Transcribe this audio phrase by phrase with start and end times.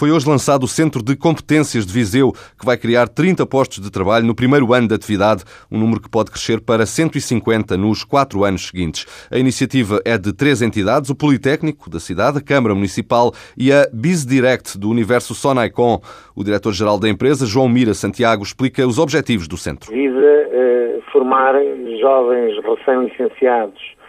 [0.00, 3.90] Foi hoje lançado o Centro de Competências de Viseu, que vai criar 30 postos de
[3.90, 8.44] trabalho no primeiro ano de atividade, um número que pode crescer para 150 nos quatro
[8.44, 9.04] anos seguintes.
[9.30, 13.86] A iniciativa é de três entidades, o Politécnico da cidade, a Câmara Municipal e a
[13.92, 16.00] BizDirect do universo Sonaicon.
[16.34, 19.92] O diretor-geral da empresa, João Mira Santiago, explica os objetivos do centro.
[19.92, 21.54] Visa uh, formar
[22.00, 23.99] jovens recém-licenciados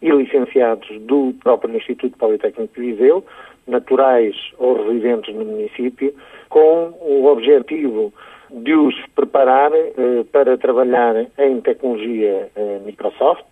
[0.00, 3.24] e licenciados do próprio Instituto Politécnico de Viseu,
[3.66, 6.14] naturais ou residentes no município,
[6.48, 8.12] com o objetivo
[8.50, 13.44] de os preparar eh, para trabalhar em tecnologia eh, Microsoft,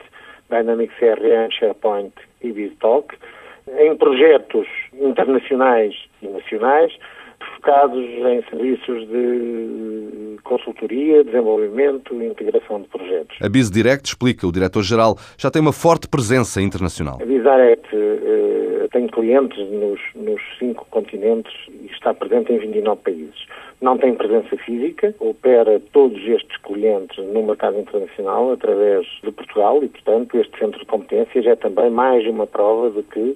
[0.48, 3.14] Dynamics CRM, SharePoint e BizTalk,
[3.78, 6.96] em projetos internacionais e nacionais,
[7.66, 13.36] focados em serviços de consultoria, desenvolvimento e integração de projetos.
[13.42, 17.18] A BizDirect, explica o diretor-geral, já tem uma forte presença internacional.
[17.20, 23.46] A BizDirect uh, tem clientes nos, nos cinco continentes e está presente em 29 países.
[23.80, 29.88] Não tem presença física, opera todos estes clientes no mercado internacional através de Portugal e,
[29.88, 33.34] portanto, este centro de competências é também mais uma prova de que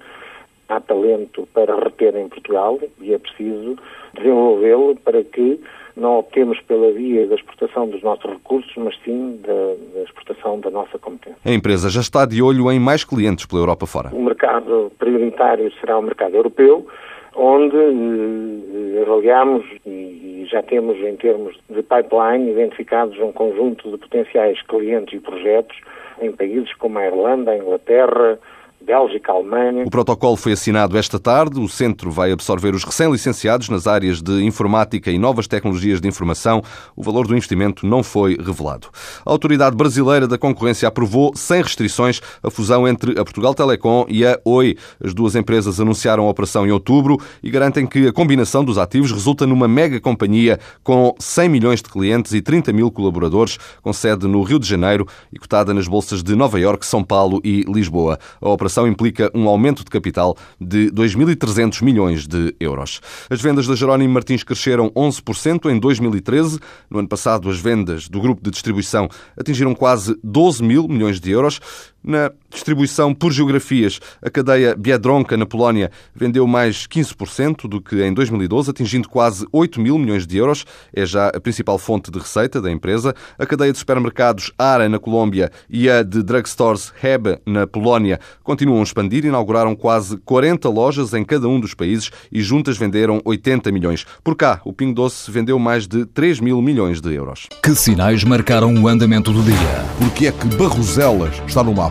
[0.71, 3.77] há talento para reter em Portugal e é preciso
[4.13, 5.59] desenvolvê-lo para que
[5.95, 9.53] não optemos pela via da exportação dos nossos recursos, mas sim da,
[9.93, 11.39] da, exportação da nossa competência.
[11.43, 14.09] A empresa já está de olho em mais clientes pela Europa fora.
[14.13, 16.87] O mercado prioritário será o mercado europeu,
[17.35, 24.61] onde eh, avaliamos e já temos, em termos de pipeline, identificados um conjunto de potenciais
[24.63, 25.77] clientes e projetos
[26.21, 28.37] em países como a Irlanda, a Inglaterra,
[28.85, 29.83] Bélgica, Alemanha.
[29.85, 31.59] O protocolo foi assinado esta tarde.
[31.59, 36.61] O centro vai absorver os recém-licenciados nas áreas de informática e novas tecnologias de informação.
[36.95, 38.87] O valor do investimento não foi revelado.
[39.25, 44.25] A Autoridade Brasileira da Concorrência aprovou, sem restrições, a fusão entre a Portugal Telecom e
[44.25, 44.75] a Oi.
[45.03, 49.11] As duas empresas anunciaram a operação em outubro e garantem que a combinação dos ativos
[49.11, 54.27] resulta numa mega companhia com 100 milhões de clientes e 30 mil colaboradores, com sede
[54.27, 58.17] no Rio de Janeiro e cotada nas bolsas de Nova Iorque, São Paulo e Lisboa.
[58.41, 63.01] A operação operação implica um aumento de capital de 2.300 milhões de euros.
[63.29, 66.57] As vendas da Jerónimo Martins cresceram 11% em 2013.
[66.89, 71.31] No ano passado, as vendas do grupo de distribuição atingiram quase 12 mil milhões de
[71.31, 71.59] euros.
[72.03, 78.11] Na distribuição por geografias, a cadeia Biedronka, na Polónia, vendeu mais 15% do que em
[78.11, 80.65] 2012, atingindo quase 8 mil milhões de euros.
[80.93, 83.13] É já a principal fonte de receita da empresa.
[83.37, 88.79] A cadeia de supermercados Ara, na Colômbia, e a de drugstores Heb, na Polónia, continuam
[88.79, 89.23] a expandir.
[89.23, 94.05] Inauguraram quase 40 lojas em cada um dos países e juntas venderam 80 milhões.
[94.23, 97.47] Por cá, o Pingo Doce vendeu mais de 3 mil milhões de euros.
[97.63, 99.85] Que sinais marcaram o andamento do dia?
[99.99, 101.90] Porque é que Barroselas está no mapa?